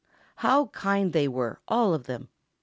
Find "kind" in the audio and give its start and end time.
0.69-1.13